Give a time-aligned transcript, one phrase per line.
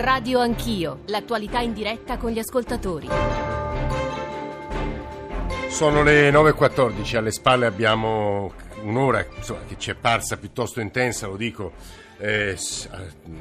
[0.00, 3.06] Radio Anch'io, l'attualità in diretta con gli ascoltatori.
[5.68, 8.50] Sono le 9.14, alle spalle abbiamo
[8.84, 11.72] un'ora insomma, che ci è parsa piuttosto intensa, lo dico,
[12.20, 12.56] eh,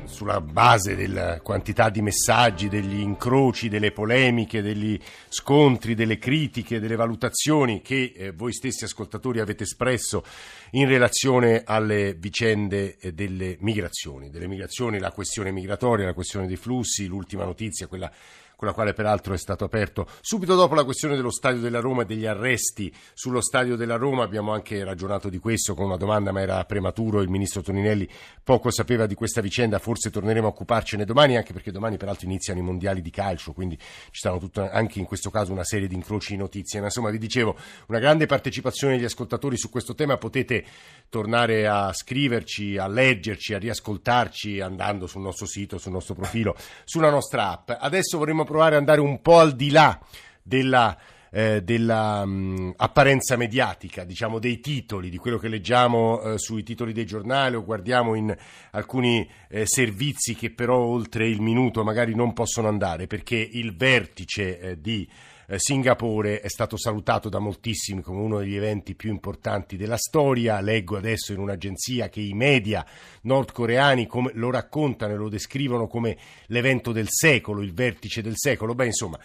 [0.06, 4.98] sulla base della quantità di messaggi, degli incroci, delle polemiche, degli
[5.28, 10.24] scontri, delle critiche, delle valutazioni che eh, voi stessi ascoltatori avete espresso
[10.72, 14.30] in relazione alle vicende eh, delle migrazioni.
[14.30, 18.12] Delle migrazioni, la questione migratoria, la questione dei flussi, l'ultima notizia, quella
[18.60, 22.02] con la quale peraltro è stato aperto subito dopo la questione dello Stadio della Roma
[22.02, 24.24] e degli arresti sullo Stadio della Roma.
[24.24, 27.22] Abbiamo anche ragionato di questo con una domanda, ma era prematuro.
[27.22, 28.06] Il ministro Toninelli
[28.44, 32.60] poco sapeva di questa vicenda, forse torneremo a occuparcene domani, anche perché domani peraltro iniziano
[32.60, 36.34] i mondiali di calcio, quindi ci saranno anche in questo caso una serie di incroci
[36.34, 36.82] di notizie.
[36.82, 37.56] Ma insomma, vi dicevo,
[37.88, 40.18] una grande partecipazione degli ascoltatori su questo tema.
[40.18, 40.66] Potete
[41.08, 47.10] tornare a scriverci, a leggerci, a riascoltarci andando sul nostro sito, sul nostro profilo, sulla
[47.10, 47.72] nostra app.
[47.80, 50.00] Adesso vorremmo provare ad andare un po' al di là
[50.42, 50.98] della,
[51.30, 56.92] eh, della mh, apparenza mediatica, diciamo dei titoli, di quello che leggiamo eh, sui titoli
[56.92, 58.36] dei giornali o guardiamo in
[58.72, 64.60] alcuni eh, servizi che però oltre il minuto magari non possono andare perché il vertice
[64.60, 65.08] eh, di
[65.52, 70.62] eh, Singapore è stato salutato da moltissimi come uno degli eventi più importanti della storia.
[70.62, 72.86] Leggo adesso in un'agenzia che i media
[73.22, 78.76] nordcoreani lo raccontano e lo descrivono come l'evento del secolo, il vertice del secolo.
[78.76, 79.20] Beh, insomma,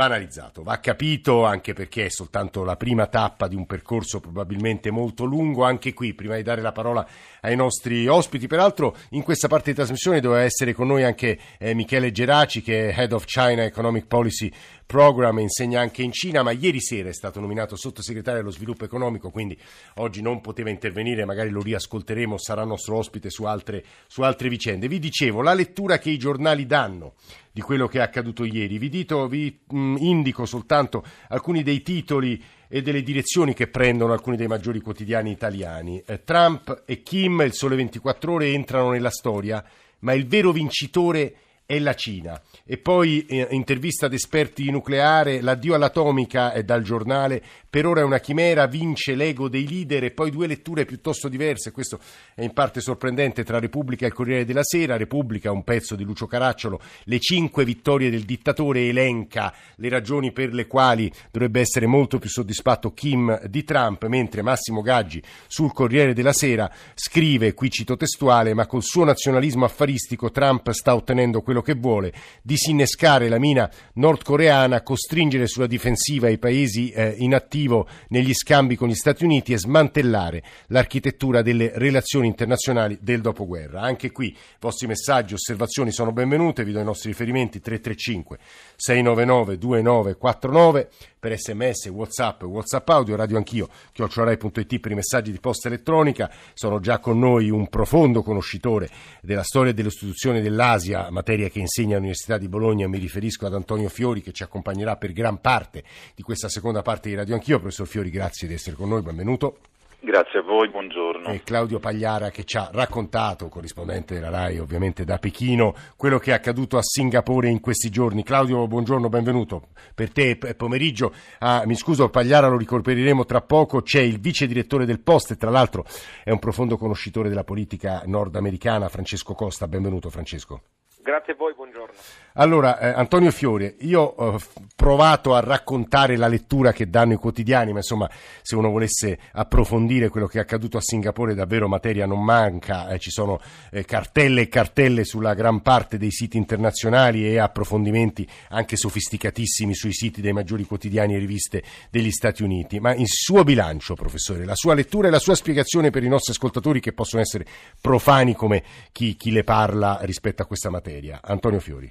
[0.00, 4.90] va analizzato, va capito anche perché è soltanto la prima tappa di un percorso probabilmente
[4.90, 5.64] molto lungo.
[5.64, 7.06] Anche qui, prima di dare la parola
[7.42, 11.74] ai nostri ospiti, peraltro in questa parte di trasmissione doveva essere con noi anche eh,
[11.74, 14.50] Michele Geraci che è Head of China Economic Policy
[14.90, 19.30] Program, insegna anche in Cina, ma ieri sera è stato nominato sottosegretario allo sviluppo economico,
[19.30, 19.56] quindi
[19.96, 24.88] oggi non poteva intervenire, magari lo riascolteremo, sarà nostro ospite su altre, su altre vicende.
[24.88, 27.14] Vi dicevo, la lettura che i giornali danno
[27.52, 28.78] di quello che è accaduto ieri.
[28.78, 34.12] Vi, dito, vi mh, mm, indico soltanto alcuni dei titoli e delle direzioni che prendono
[34.12, 36.02] alcuni dei maggiori quotidiani italiani.
[36.06, 39.64] Eh, Trump e Kim, il Sole 24 Ore, entrano nella storia,
[40.00, 41.34] ma il vero vincitore è
[41.70, 42.42] è la Cina.
[42.66, 48.04] E poi eh, intervista ad esperti nucleare, l'addio all'atomica è dal giornale, per ora è
[48.04, 52.00] una chimera, vince l'ego dei leader e poi due letture piuttosto diverse, questo
[52.34, 56.02] è in parte sorprendente tra Repubblica e il Corriere della Sera, Repubblica un pezzo di
[56.02, 61.86] Lucio Caracciolo, le cinque vittorie del dittatore elenca le ragioni per le quali dovrebbe essere
[61.86, 67.70] molto più soddisfatto Kim di Trump, mentre Massimo Gaggi sul Corriere della Sera scrive, qui
[67.70, 72.12] cito testuale, ma col suo nazionalismo affaristico Trump sta ottenendo quello quello che vuole,
[72.42, 78.88] disinnescare la mina nordcoreana, costringere sulla difensiva i paesi eh, in attivo negli scambi con
[78.88, 83.80] gli Stati Uniti e smantellare l'architettura delle relazioni internazionali del dopoguerra.
[83.80, 88.38] Anche qui i vostri messaggi, osservazioni sono benvenute, vi do i nostri riferimenti 335
[88.76, 90.88] 699 2949
[91.20, 96.32] per sms, whatsapp, whatsapp audio, radio anch'io, chiocciorai.it per i messaggi di posta elettronica.
[96.54, 98.88] Sono già con noi un profondo conoscitore
[99.20, 102.88] della storia e delle istituzioni dell'Asia, materia che insegna all'Università di Bologna.
[102.88, 107.10] Mi riferisco ad Antonio Fiori che ci accompagnerà per gran parte di questa seconda parte
[107.10, 107.58] di Radio Anch'io.
[107.58, 109.58] Professor Fiori, grazie di essere con noi, benvenuto.
[110.02, 111.28] Grazie a voi, buongiorno.
[111.28, 116.30] E Claudio Pagliara che ci ha raccontato, corrispondente della RAI ovviamente da Pechino, quello che
[116.30, 118.22] è accaduto a Singapore in questi giorni.
[118.22, 119.68] Claudio, buongiorno, benvenuto.
[119.94, 124.86] Per te pomeriggio, ah, mi scuso Pagliara, lo ricorderemo tra poco, c'è il vice direttore
[124.86, 125.84] del Post e tra l'altro
[126.24, 129.68] è un profondo conoscitore della politica nordamericana, Francesco Costa.
[129.68, 130.62] Benvenuto Francesco.
[131.10, 131.92] Grazie a voi, buongiorno.
[132.34, 134.40] Allora, eh, Antonio Fiore, io ho
[134.76, 138.08] provato a raccontare la lettura che danno i quotidiani, ma insomma,
[138.40, 143.00] se uno volesse approfondire quello che è accaduto a Singapore, davvero materia non manca, eh,
[143.00, 143.40] ci sono
[143.72, 149.92] eh, cartelle e cartelle sulla gran parte dei siti internazionali e approfondimenti anche sofisticatissimi sui
[149.92, 152.78] siti dei maggiori quotidiani e riviste degli Stati Uniti.
[152.78, 156.30] Ma il suo bilancio, professore, la sua lettura e la sua spiegazione per i nostri
[156.30, 157.44] ascoltatori che possono essere
[157.80, 158.62] profani come
[158.92, 160.98] chi, chi le parla rispetto a questa materia.
[161.08, 161.90] Antonio Fiori.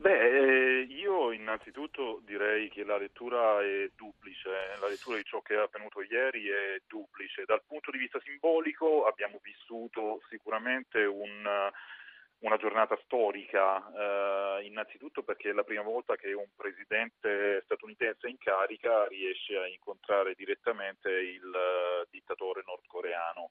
[0.00, 5.54] Beh, eh, io innanzitutto direi che la lettura è duplice, la lettura di ciò che
[5.54, 7.44] è avvenuto ieri è duplice.
[7.44, 11.44] Dal punto di vista simbolico abbiamo vissuto sicuramente un,
[12.38, 13.82] una giornata storica,
[14.60, 19.66] eh, innanzitutto perché è la prima volta che un presidente statunitense in carica riesce a
[19.66, 21.50] incontrare direttamente il
[22.10, 23.50] dittatore nordcoreano.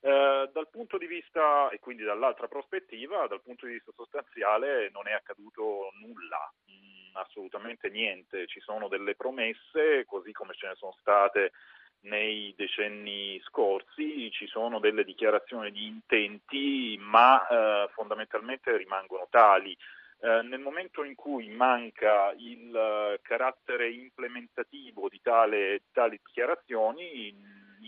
[0.00, 5.08] Eh, dal punto di vista, e quindi dall'altra prospettiva, dal punto di vista sostanziale non
[5.08, 8.46] è accaduto nulla, mh, mm, assolutamente niente.
[8.46, 11.52] Ci sono delle promesse, così come ce ne sono state
[12.00, 19.76] nei decenni scorsi, ci sono delle dichiarazioni di intenti, ma eh, fondamentalmente rimangono tali.
[20.20, 27.34] Eh, nel momento in cui manca il uh, carattere implementativo di tale, tali dichiarazioni,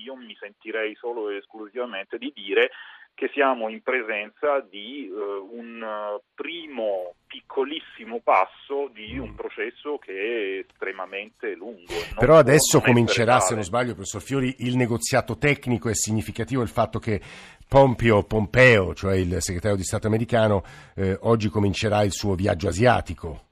[0.02, 2.70] io mi sentirei solo e esclusivamente di dire
[3.18, 10.12] che siamo in presenza di uh, un uh, primo piccolissimo passo di un processo che
[10.12, 11.92] è estremamente lungo.
[12.16, 15.88] Però adesso comincerà, se non sbaglio, professor Fiori, il negoziato tecnico.
[15.88, 17.20] È significativo il fatto che
[17.66, 20.62] Pompeo, Pompeo, cioè il segretario di Stato americano,
[20.94, 23.47] eh, oggi comincerà il suo viaggio asiatico.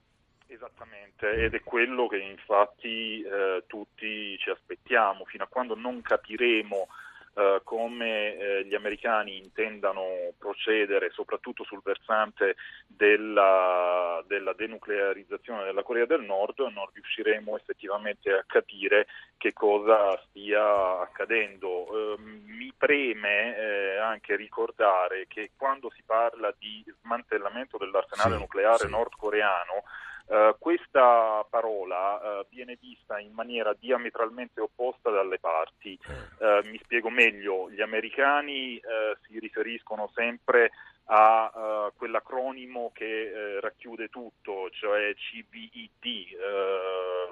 [1.26, 6.88] Esattamente, ed è quello che infatti eh, tutti ci aspettiamo, fino a quando non capiremo
[7.34, 12.56] eh, come eh, gli americani intendano procedere soprattutto sul versante
[12.86, 19.06] della, della, denuclearizzazione della Corea del Nord, non riusciremo effettivamente a capire
[19.36, 22.14] che cosa stia accadendo.
[22.14, 28.78] Eh, mi preme eh, anche ricordare che quando si parla di smantellamento dell'arsenale sì, nucleare
[28.78, 28.88] sì.
[28.88, 29.82] nordcoreano,
[30.26, 35.96] Uh, questa parola uh, viene vista in maniera diametralmente opposta dalle parti.
[36.38, 38.80] Uh, mi spiego meglio, gli americani
[39.26, 40.72] si riferiscono sempre
[41.08, 46.36] a quell'acronimo che racchiude tutto, cioè CVID,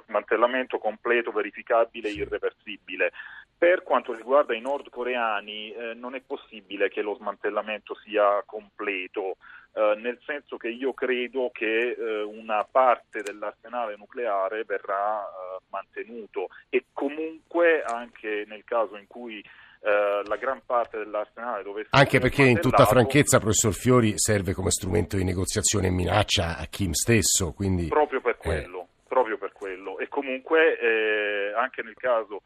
[0.07, 3.11] smantellamento completo, verificabile, irreversibile.
[3.59, 9.39] Per quanto riguarda i nordcoreani non è possibile che lo smantellamento sia completo.
[9.77, 16.47] Eh, nel senso che io credo che eh, una parte dell'arsenale nucleare verrà eh, mantenuto
[16.69, 22.45] e comunque anche nel caso in cui eh, la gran parte dell'arsenale dovesse Anche perché
[22.45, 27.53] in tutta franchezza, professor Fiori, serve come strumento di negoziazione e minaccia a Kim stesso.
[27.53, 29.99] Quindi, proprio per quello, proprio per quello.
[29.99, 32.43] E comunque anche nel caso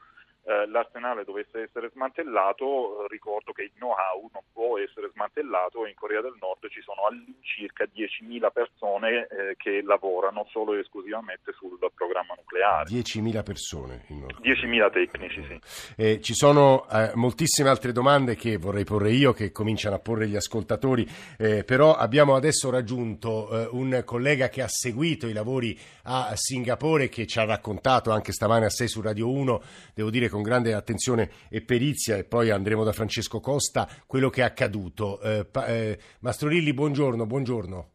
[0.48, 5.94] eh, l'arsenale dovesse essere smantellato, ricordo che il know-how non può essere smantellato e in
[5.94, 11.78] Corea del Nord ci sono all'incirca 10.000 persone eh, che lavorano solo e esclusivamente sul
[11.94, 12.88] programma nucleare.
[12.88, 15.60] 10.000 persone in Nord 10.000 tecnici, sì.
[15.96, 20.28] Eh, ci sono eh, moltissime altre domande che vorrei porre io, che cominciano a porre
[20.28, 21.06] gli ascoltatori,
[21.36, 27.10] eh, però abbiamo adesso raggiunto eh, un collega che ha seguito i lavori a Singapore,
[27.10, 29.62] che ci ha raccontato anche stamane a 6 su Radio 1,
[29.94, 34.31] devo dire con con grande attenzione e perizia e poi andremo da Francesco Costa quello
[34.31, 35.20] che è accaduto.
[35.20, 37.90] Eh, pa- eh, Mastrorilli, buongiorno, buongiorno.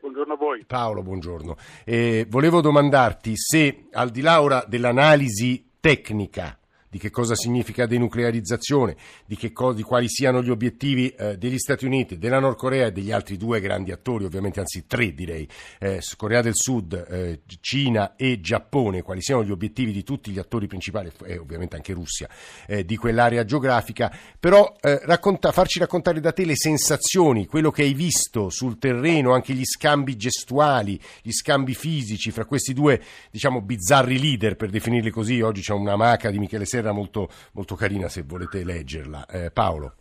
[0.00, 0.64] Buongiorno a voi.
[0.64, 1.56] Paolo, buongiorno.
[1.84, 6.58] Eh, volevo domandarti se al di là ora dell'analisi tecnica
[6.96, 8.96] di che cosa significa denuclearizzazione,
[9.26, 12.92] di, co- di quali siano gli obiettivi eh, degli Stati Uniti, della Nord Corea e
[12.92, 15.46] degli altri due grandi attori, ovviamente anzi tre direi,
[15.78, 20.38] eh, Corea del Sud, eh, Cina e Giappone, quali siano gli obiettivi di tutti gli
[20.38, 21.12] attori principali?
[21.24, 22.28] E ovviamente anche Russia
[22.66, 24.10] eh, di quell'area geografica,
[24.40, 29.34] però eh, racconta- farci raccontare da te le sensazioni, quello che hai visto sul terreno,
[29.34, 35.10] anche gli scambi gestuali, gli scambi fisici fra questi due diciamo bizzarri leader per definirli
[35.10, 39.26] così, oggi c'è una maca di Michele Serra era molto, molto carina se volete leggerla.
[39.26, 39.94] Eh, Paolo.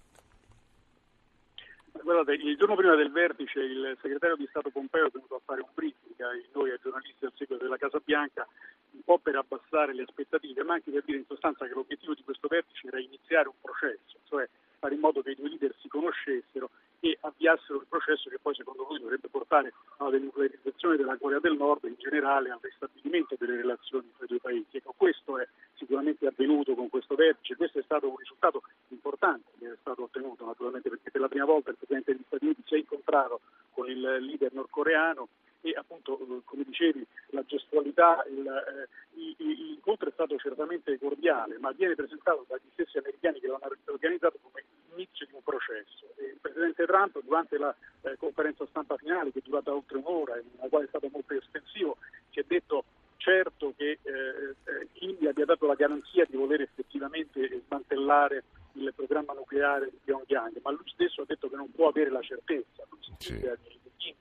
[2.05, 5.61] Guardate, il giorno prima del vertice il segretario di Stato Pompeo è venuto a fare
[5.61, 8.47] un briefing ai noi ai giornalisti al seguito della Casa Bianca
[8.91, 12.23] un po' per abbassare le aspettative, ma anche per dire in sostanza che l'obiettivo di
[12.23, 14.47] questo vertice era iniziare un processo, cioè
[14.77, 16.69] fare in modo che i due leader si conoscessero
[17.05, 21.55] e avviassero il processo che poi secondo lui dovrebbe portare alla denuclearizzazione della Corea del
[21.55, 24.77] Nord e in generale al ristabilimento delle relazioni tra i due paesi.
[24.77, 29.71] Ecco, questo è sicuramente avvenuto con questo vertice, questo è stato un risultato importante che
[29.71, 32.73] è stato ottenuto naturalmente perché per la prima volta il Presidente degli Stati Uniti si
[32.73, 35.27] è incontrato con il leader nordcoreano
[35.61, 41.95] e appunto come dicevi la gestualità, il, eh, l'incontro è stato certamente cordiale ma viene
[41.95, 46.13] presentato dagli stessi americani che l'hanno organizzato come l'inizio di un processo.
[46.17, 50.37] E il Presidente Trump durante la eh, conferenza stampa finale che è durata oltre un'ora
[50.37, 51.97] e nella quale è stato molto estensivo
[52.29, 52.85] ci ha detto
[53.17, 59.33] certo che eh, eh, Kim abbia dato la garanzia di voler effettivamente smantellare il programma
[59.33, 62.83] nucleare di Pyongyang, ma lui stesso ha detto che non può avere la certezza.
[63.17, 63.41] Sì.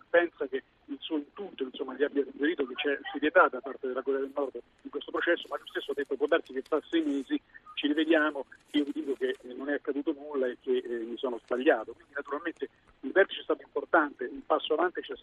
[0.08, 4.02] Pensa che il suo intuito insomma, gli abbia suggerito che c'è serietà da parte della
[4.02, 6.80] Corea del Nord in questo processo, ma lui stesso ha detto può darsi che tra
[6.88, 7.40] sei mesi
[7.74, 11.40] ci rivediamo, io vi dico che non è accaduto nulla e che eh, mi sono
[11.44, 11.92] sbagliato.
[11.92, 12.68] Quindi naturalmente
[13.00, 15.16] il vertice è stato importante, un passo avanti c'è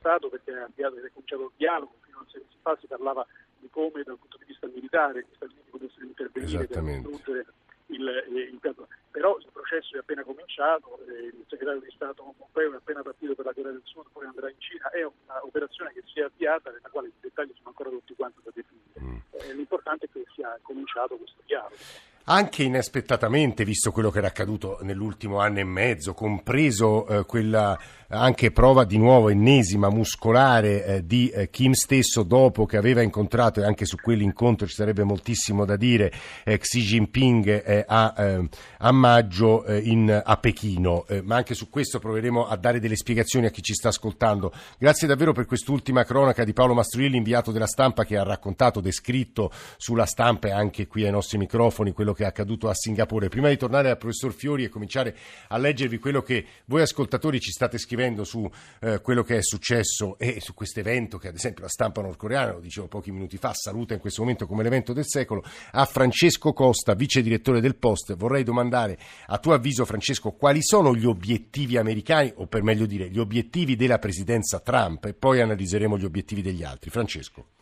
[0.63, 3.25] avviato è cominciato il dialogo, fino a sei mesi fa si parlava
[3.57, 7.45] di come dal punto di vista militare gli Stati Uniti potessero intervenire per distruggere
[7.87, 12.75] il, il, il, però il processo è appena cominciato, il segretario di Stato Pompeo è
[12.75, 16.19] appena partito per la Corea del Sud, poi andrà in Cina, è un'operazione che si
[16.19, 19.01] è avviata nella quale i dettagli sono ancora tutti quanti da definire.
[19.01, 19.17] Mm.
[19.31, 21.75] Eh, l'importante è che sia cominciato questo dialogo
[22.25, 27.77] anche inaspettatamente, visto quello che era accaduto nell'ultimo anno e mezzo, compreso eh, quella
[28.11, 33.61] anche prova di nuovo ennesima muscolare eh, di eh, Kim stesso dopo che aveva incontrato,
[33.61, 36.11] e anche su quell'incontro ci sarebbe moltissimo da dire,
[36.43, 38.49] eh, Xi Jinping eh, a, eh,
[38.79, 41.05] a, maggio in, a Pechino.
[41.23, 44.51] ma anche su questo proveremo a dare delle spiegazioni a chi ci sta ascoltando.
[44.77, 49.51] Grazie davvero per quest'ultima cronaca di Paolo Mastroielli, inviato della stampa, che ha raccontato, descritto
[49.77, 53.29] sulla stampa e anche qui ai nostri microfoni quello che è accaduto a Singapore.
[53.29, 55.15] Prima di tornare al professor Fiori e cominciare
[55.47, 58.49] a leggervi quello che voi ascoltatori ci state scrivendo su
[58.79, 62.53] eh, quello che è successo e su questo evento che ad esempio la stampa nordcoreana,
[62.53, 66.53] lo dicevo pochi minuti fa, saluta in questo momento come l'evento del secolo, a Francesco
[66.53, 71.77] Costa, vice direttore del Post, vorrei domandare a tuo avviso Francesco quali sono gli obiettivi
[71.77, 76.41] americani o per meglio dire gli obiettivi della presidenza Trump e poi analizzeremo gli obiettivi
[76.41, 76.89] degli altri.
[76.89, 77.60] Francesco.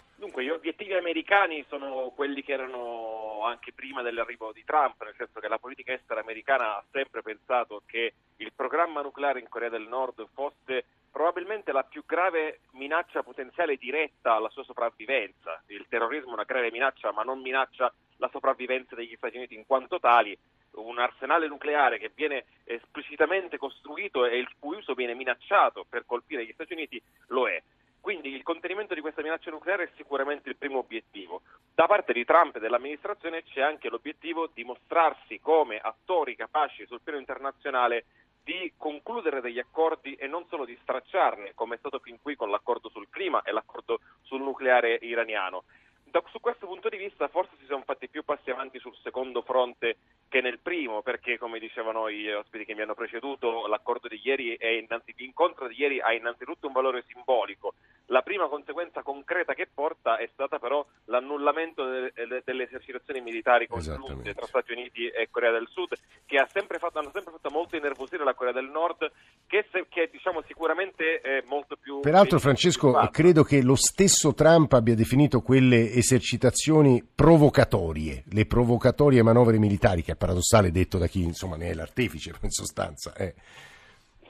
[1.20, 5.92] Americani sono quelli che erano anche prima dell'arrivo di Trump, nel senso che la politica
[5.92, 11.74] estera americana ha sempre pensato che il programma nucleare in Corea del Nord fosse probabilmente
[11.74, 15.62] la più grave minaccia potenziale diretta alla sua sopravvivenza.
[15.68, 19.66] Il terrorismo è una grave minaccia, ma non minaccia la sopravvivenza degli Stati Uniti in
[19.66, 20.38] quanto tali.
[20.72, 26.46] Un arsenale nucleare che viene esplicitamente costruito e il cui uso viene minacciato per colpire
[26.46, 27.62] gli Stati Uniti lo è.
[28.02, 31.42] Quindi il contenimento di questa minaccia nucleare è sicuramente il primo obiettivo.
[31.74, 37.02] Da parte di Trump e dell'amministrazione c'è anche l'obiettivo di mostrarsi come attori capaci sul
[37.02, 38.06] piano internazionale
[38.44, 42.50] di concludere degli accordi e non solo di stracciarne, come è stato fin qui con
[42.50, 45.66] l'accordo sul clima e l'accordo sul nucleare iraniano.
[46.04, 49.44] Da, su questo punto di vista forse si sono fatti più passi avanti sul secondo
[49.44, 54.20] fronte che nel primo, perché come dicevano gli ospiti che mi hanno preceduto, l'accordo di
[54.24, 57.76] ieri è innanzi, l'incontro di ieri ha innanzitutto un valore simbolico.
[58.12, 64.34] La prima conseguenza concreta che porta è stata però l'annullamento delle, delle esercitazioni militari congiunte
[64.34, 67.76] tra Stati Uniti e Corea del Sud, che ha sempre fatto, hanno sempre fatto molto
[67.76, 69.12] innervosire la Corea del Nord,
[69.46, 72.00] che, se, che diciamo sicuramente è molto più...
[72.00, 79.60] Peraltro Francesco, credo che lo stesso Trump abbia definito quelle esercitazioni provocatorie, le provocatorie manovre
[79.60, 83.14] militari, che è paradossale detto da chi insomma ne è l'artefice in sostanza.
[83.14, 83.36] Eh.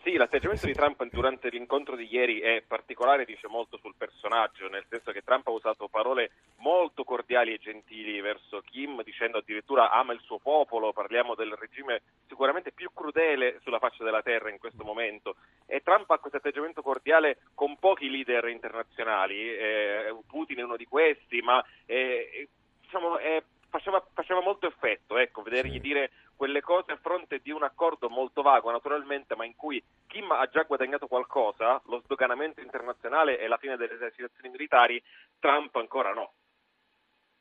[0.02, 4.86] Sì, l'atteggiamento di Trump durante l'incontro di ieri è particolare, dice molto sul personaggio, nel
[4.88, 10.14] senso che Trump ha usato parole molto cordiali e gentili verso Kim, dicendo addirittura ama
[10.14, 14.86] il suo popolo, parliamo del regime sicuramente più crudele sulla faccia della terra in questo
[14.86, 15.36] momento.
[15.66, 20.86] E Trump ha questo atteggiamento cordiale con pochi leader internazionali, eh, Putin è uno di
[20.86, 22.48] questi, ma eh,
[22.80, 25.80] diciamo, eh, faceva, faceva, molto effetto ecco, vedergli sì.
[25.80, 26.12] dire
[26.80, 30.64] cose a fronte di un accordo molto vago naturalmente, ma in cui Kim ha già
[30.64, 35.02] guadagnato qualcosa, lo sdoganamento internazionale e la fine delle esercitazioni militari,
[35.40, 36.34] Trump ancora no.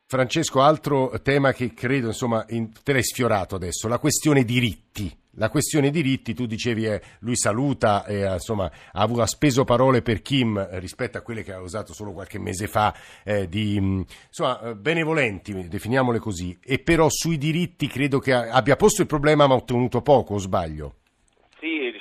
[0.07, 5.15] Francesco, altro tema che credo, insomma, in, te l'hai sfiorato adesso, la questione diritti.
[5.39, 10.59] La questione diritti, tu dicevi, eh, lui saluta, eh, insomma, ha, speso parole per Kim
[10.59, 12.93] eh, rispetto a quelle che ha usato solo qualche mese fa,
[13.23, 18.75] eh, di, mh, insomma, eh, benevolenti, definiamole così, e però sui diritti credo che abbia
[18.75, 20.98] posto il problema ma ha ottenuto poco, o sbaglio?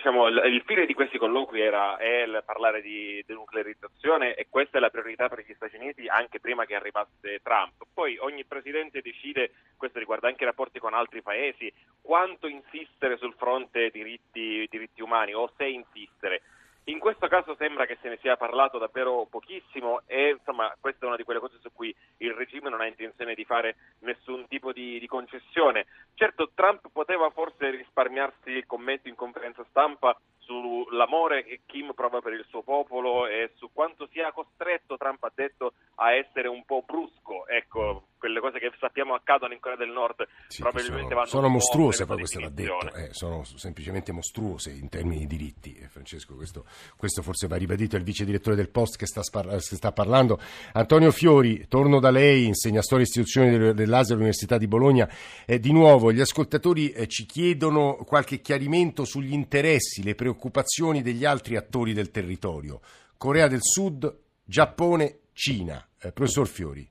[0.08, 4.82] Diciamo, il, il fine di questi colloqui era il parlare di denuclearizzazione e questa è
[4.82, 7.86] la priorità per gli Stati Uniti anche prima che arrivasse Trump.
[7.94, 11.72] Poi ogni presidente decide, questo riguarda anche i rapporti con altri paesi,
[12.02, 16.42] quanto insistere sul fronte diritti, diritti umani o se insistere.
[16.90, 21.08] In questo caso sembra che se ne sia parlato davvero pochissimo e insomma questa è
[21.08, 24.72] una di quelle cose su cui il regime non ha intenzione di fare nessun tipo
[24.72, 25.86] di, di concessione.
[26.14, 30.18] Certo Trump poteva forse risparmiarsi il commento in conferenza stampa
[30.48, 35.32] sull'amore che Kim prova per il suo popolo e su quanto sia costretto, Trump ha
[35.36, 37.46] detto, a essere un po' brusco.
[37.48, 41.48] Ecco, quelle cose che sappiamo accadono in Corea del Nord sì, probabilmente sono, vanno sono
[41.50, 45.76] mostruose, poi questo va detto, eh, sono semplicemente mostruose in termini di diritti.
[45.76, 49.24] Eh, Francesco, questo, questo, forse va ribadito, è il vice direttore del Post che sta,
[49.24, 50.40] spar- che sta, parlando.
[50.74, 55.10] Antonio Fiori, torno da lei, insegna storia e istituzioni dell'Asia all'Università di Bologna.
[55.46, 61.02] Eh, di nuovo, gli ascoltatori eh, ci chiedono qualche chiarimento sugli interessi, le preoccupazioni preoccupazioni
[61.02, 62.80] degli altri attori del territorio.
[63.18, 65.86] Corea del Sud, Giappone, Cina.
[66.00, 66.88] Eh, professor Fiori.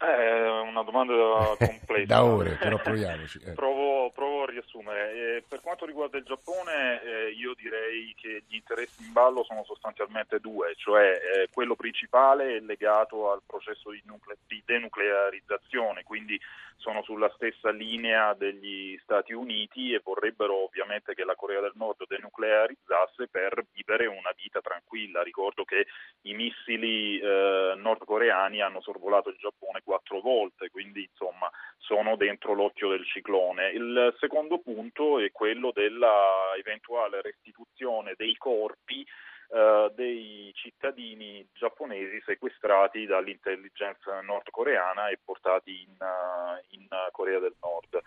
[0.00, 1.12] È una domanda
[1.58, 2.06] complessa.
[2.08, 3.38] da ore, però proviamoci.
[3.44, 3.52] Eh.
[3.52, 3.89] Provo,
[4.80, 5.36] provo, a riassumere.
[5.36, 9.64] Eh, per quanto riguarda il Giappone, eh, io direi che gli interessi in ballo sono
[9.64, 16.40] sostanzialmente due, cioè eh, quello principale è legato al processo di, nucle- di, denuclearizzazione, quindi
[16.76, 22.06] sono sulla stessa linea degli Stati Uniti e vorrebbero ovviamente che la Corea del Nord
[22.06, 25.22] denuclearizzasse per vivere una vita tranquilla.
[25.22, 25.86] Ricordo che
[26.22, 32.88] i missili eh, nordcoreani hanno sorvolato il Giappone quattro volte, quindi insomma sono dentro l'occhio
[32.88, 33.70] del ciclone.
[33.70, 34.69] Il secondo punto
[35.20, 39.04] è quello della eventuale restituzione dei corpi
[39.52, 48.00] eh, dei cittadini giapponesi sequestrati dall'intelligence nordcoreana e portati in, uh, in Corea del Nord.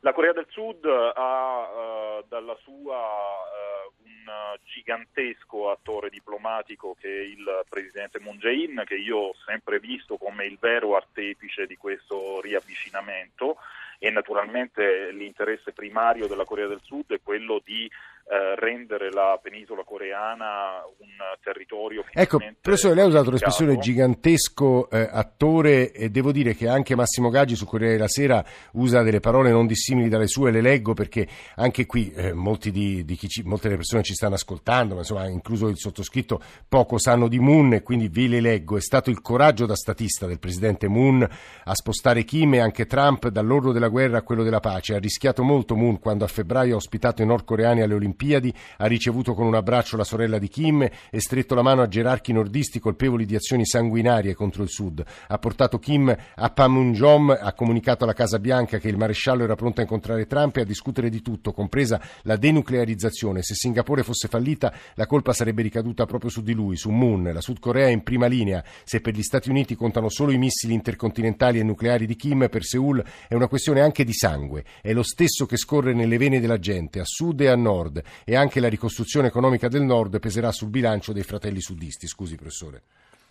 [0.00, 7.22] La Corea del Sud ha uh, dalla sua uh, un gigantesco attore diplomatico che è
[7.22, 12.42] il presidente Moon Jae-in, che io ho sempre visto come il vero artefice di questo
[12.42, 13.56] riavvicinamento
[14.02, 17.88] e naturalmente l'interesse primario della Corea del Sud è quello di
[18.30, 21.08] eh, rendere la penisola coreana un
[21.42, 26.94] territorio Ecco, professore, lei ha usato l'espressione gigantesco eh, attore e devo dire che anche
[26.94, 28.44] Massimo Gaggi su Corriere della Sera
[28.74, 32.32] usa delle parole non dissimili dalle sue, le leggo perché anche qui eh,
[32.70, 36.98] di, di ci, molte delle persone ci stanno ascoltando, ma insomma incluso il sottoscritto, poco
[36.98, 38.76] sanno di Moon e quindi vi le leggo.
[38.76, 43.26] È stato il coraggio da statista del presidente Moon a spostare Kim e anche Trump
[43.26, 44.94] dall'orlo della guerra a quello della pace.
[44.94, 48.86] Ha rischiato molto Moon quando a febbraio ha ospitato i nordcoreani alle Olimpiadi Olimpiadi, ha
[48.86, 52.78] ricevuto con un abbraccio la sorella di Kim e stretto la mano a gerarchi nordisti
[52.78, 55.02] colpevoli di azioni sanguinarie contro il Sud.
[55.28, 59.80] Ha portato Kim a Panmunjom, ha comunicato alla Casa Bianca che il maresciallo era pronto
[59.80, 63.42] a incontrare Trump e a discutere di tutto, compresa la denuclearizzazione.
[63.42, 67.30] Se Singapore fosse fallita, la colpa sarebbe ricaduta proprio su di lui, su Moon.
[67.32, 68.62] La Sud Corea è in prima linea.
[68.84, 72.64] Se per gli Stati Uniti contano solo i missili intercontinentali e nucleari di Kim, per
[72.64, 74.64] Seoul è una questione anche di sangue.
[74.82, 78.36] È lo stesso che scorre nelle vene della gente, a sud e a nord e
[78.36, 82.06] anche la ricostruzione economica del nord peserà sul bilancio dei fratelli sudisti.
[82.06, 82.82] Scusi, professore.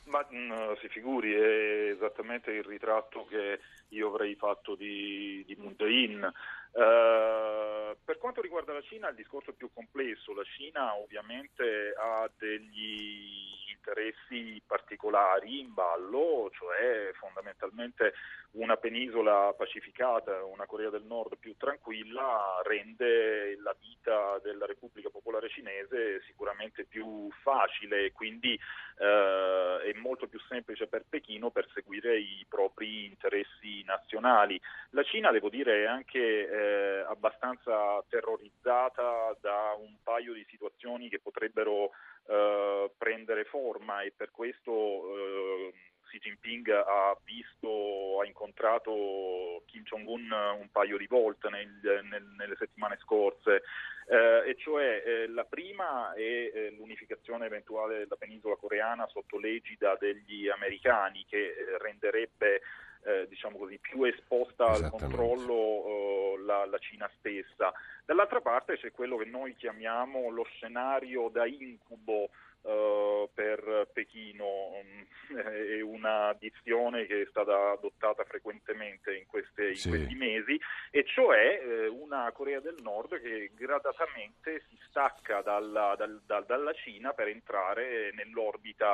[0.06, 3.60] Ma mh, mm, si figuri, è esattamente il ritratto che
[3.90, 6.32] io avrei fatto di, di Moon Jae-in.
[6.72, 12.30] Uh, per quanto riguarda la Cina il discorso è più complesso, la Cina ovviamente ha
[12.38, 18.14] degli interessi particolari in ballo, cioè fondamentalmente
[18.52, 25.50] una penisola pacificata, una Corea del Nord più tranquilla rende la vita della Repubblica Popolare
[25.50, 28.60] Cinese sicuramente più facile e quindi
[28.98, 34.60] eh, è molto più semplice per Pechino perseguire i propri interessi nazionali.
[34.92, 41.20] La Cina, devo dire, è anche eh, abbastanza terrorizzata da un paio di situazioni che
[41.20, 41.92] potrebbero
[42.28, 45.74] eh, prendere forma e per questo eh,
[46.10, 51.70] Xi Jinping ha visto, ha incontrato Kim Jong-un un paio di volte nel,
[52.10, 53.62] nel, nelle settimane scorse,
[54.08, 59.96] eh, e cioè eh, la prima è eh, l'unificazione eventuale della penisola coreana sotto l'egida
[60.00, 62.62] degli americani che eh, renderebbe
[63.04, 67.72] eh, diciamo così, più esposta al controllo la, la Cina stessa.
[68.06, 72.30] Dall'altra parte c'è quello che noi chiamiamo lo scenario da incubo
[72.62, 79.76] Uh, per Pechino um, è una dizione che è stata adottata frequentemente in, queste, in
[79.76, 79.90] sì.
[79.90, 80.60] questi mesi
[80.90, 86.74] e cioè eh, una Corea del Nord che gradatamente si stacca dalla, dal, dal, dalla
[86.74, 88.88] Cina per entrare nell'orbita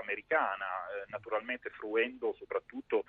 [0.00, 3.04] americana, eh, naturalmente fruendo soprattutto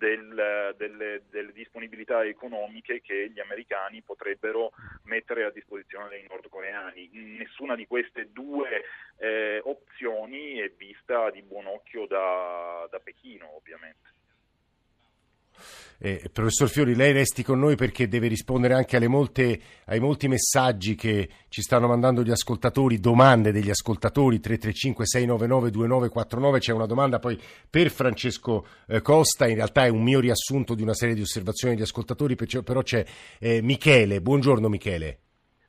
[0.00, 4.72] del, delle, delle, disponibilità economiche che gli americani potrebbero
[5.04, 7.10] mettere a disposizione dei nordcoreani.
[7.12, 8.82] Nessuna di queste due
[9.18, 14.19] eh, opzioni è vista di buon occhio da, da Pechino, ovviamente.
[15.98, 20.94] Eh, professor Fiori, lei resti con noi perché deve rispondere anche molte, ai molti messaggi
[20.94, 26.58] che ci stanno mandando gli ascoltatori, domande degli ascoltatori 335-699-2949.
[26.58, 30.80] C'è una domanda poi per Francesco eh, Costa, in realtà è un mio riassunto di
[30.82, 33.04] una serie di osservazioni degli ascoltatori, però c'è
[33.38, 34.22] eh, Michele.
[34.22, 35.18] Buongiorno Michele.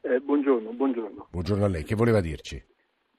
[0.02, 1.28] Eh, buongiorno, buongiorno.
[1.30, 2.64] Buongiorno a lei, che voleva dirci?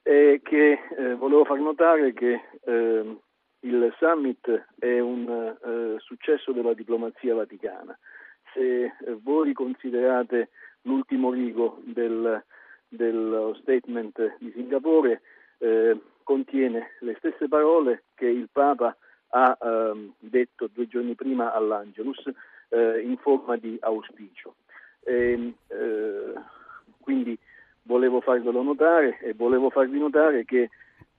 [0.01, 3.19] Eh, che eh, volevo far notare che ehm,
[3.63, 7.97] il summit è un uh, successo della diplomazia vaticana.
[8.53, 10.49] Se uh, voi considerate
[10.81, 12.43] l'ultimo rigo del,
[12.87, 15.21] dello statement di Singapore,
[15.59, 18.95] uh, contiene le stesse parole che il Papa
[19.35, 22.23] ha ehm, detto due giorni prima all'Angelus
[22.69, 24.55] in forma di auspicio.
[25.01, 25.55] E,
[26.99, 27.37] quindi
[27.81, 30.69] volevo farvelo notare e volevo farvi notare che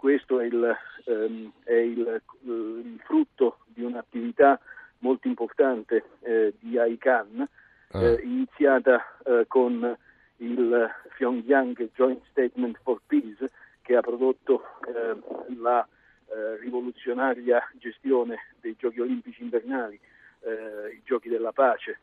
[0.05, 4.61] questo è il, ehm, è il, eh, il frutto di un'attività
[4.99, 7.49] molto importante eh, di ICANN
[7.93, 9.97] eh, iniziata eh, con
[10.37, 15.17] il Pyongyang Joint Statement for Peace che ha prodotto eh,
[15.59, 15.89] la
[16.27, 19.99] eh, rivoluzionaria gestione dei giochi olimpici invernali,
[20.45, 22.01] i giochi della pace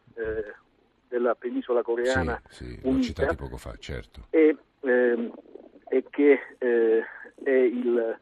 [1.08, 4.26] della penisola coreana sì, sì, poco fa, certo.
[4.32, 5.32] e, ehm,
[5.92, 8.20] e che è il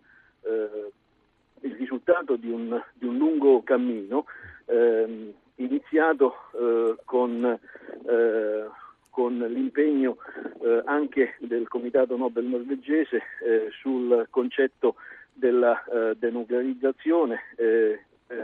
[1.61, 4.25] il risultato di un, di un lungo cammino
[4.65, 8.69] ehm, iniziato eh, con, eh,
[9.09, 10.17] con, l'impegno
[10.61, 14.95] eh, anche del Comitato Nobel norvegese eh, sul concetto
[15.33, 17.99] della eh, denuclearizzazione, eh,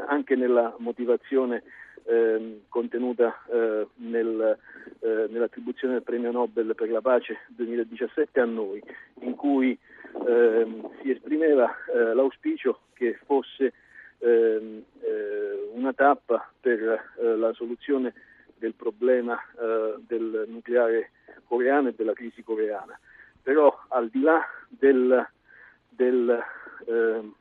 [0.07, 1.63] anche nella motivazione
[2.05, 3.43] ehm, contenuta
[3.95, 4.57] nel,
[5.01, 8.81] nell'attribuzione del premio Nobel per la pace 2017 a noi,
[9.21, 9.77] in cui
[10.27, 11.73] ehm, si esprimeva
[12.13, 13.73] l'auspicio che fosse
[14.19, 18.13] ehm, eh, una tappa per eh, la soluzione
[18.57, 21.11] del problema eh, del nucleare
[21.45, 22.97] coreano e della crisi coreana.
[23.41, 25.27] Però al di là del,
[25.89, 26.43] del,
[26.87, 27.33] ehm,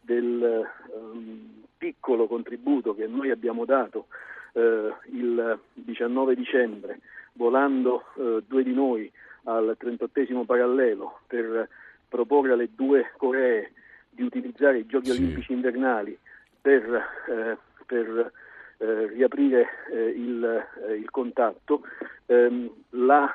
[0.00, 4.08] del um, piccolo contributo che noi abbiamo dato
[4.52, 7.00] eh, il 19 dicembre,
[7.34, 9.10] volando eh, due di noi
[9.44, 11.68] al 38 parallelo per
[12.08, 13.72] proporre alle due Coree
[14.10, 15.22] di utilizzare i giochi sì.
[15.22, 16.18] olimpici invernali
[16.60, 16.82] per,
[17.28, 18.32] eh, per
[18.78, 20.44] eh, riaprire eh, il,
[20.88, 21.82] eh, il, contatto,
[22.26, 23.34] ehm, la,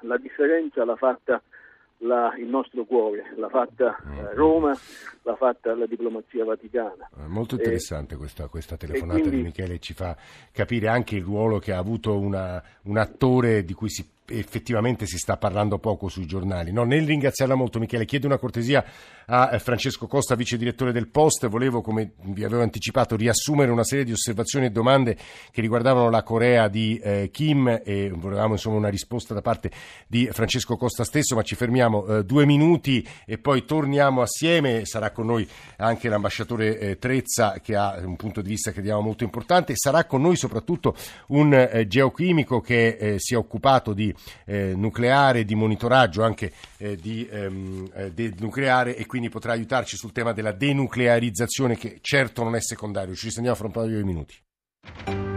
[0.00, 1.42] la, differenza l'ha fatta
[2.02, 4.34] la, il nostro cuore, l'ha fatta mm.
[4.34, 4.76] Roma,
[5.22, 7.08] l'ha fatta la diplomazia vaticana.
[7.26, 10.16] Molto interessante questa, questa, telefonata quindi, di Michele, ci fa
[10.50, 15.18] capire anche il ruolo che ha avuto una, un attore di cui si effettivamente si
[15.18, 16.72] sta parlando poco sui giornali.
[16.72, 18.84] No, nel ringraziarla molto Michele, chiedo una cortesia
[19.26, 21.48] a eh, Francesco Costa, vice direttore del Post.
[21.48, 25.16] Volevo, come vi avevo anticipato, riassumere una serie di osservazioni e domande
[25.50, 29.70] che riguardavano la Corea di eh, Kim e volevamo insomma una risposta da parte
[30.06, 34.84] di Francesco Costa stesso, ma ci fermiamo eh, due minuti e poi torniamo assieme.
[34.84, 39.24] Sarà con noi anche l'ambasciatore eh, Trezza che ha un punto di vista crediamo molto
[39.24, 39.74] importante.
[39.76, 40.94] Sarà con noi soprattutto
[41.28, 44.11] un eh, geochimico che eh, si è occupato di
[44.44, 50.12] eh, nucleare, di monitoraggio anche eh, di, ehm, eh, nucleare e quindi potrà aiutarci sul
[50.12, 53.14] tema della denuclearizzazione che certo non è secondario.
[53.14, 55.31] Ci risentiamo fra un paio di minuti.